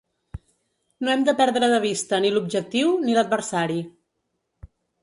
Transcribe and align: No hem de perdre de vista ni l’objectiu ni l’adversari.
No 1.05 1.13
hem 1.15 1.25
de 1.27 1.35
perdre 1.43 1.69
de 1.75 1.83
vista 1.85 2.23
ni 2.25 2.33
l’objectiu 2.37 2.99
ni 3.07 3.17
l’adversari. 3.21 3.79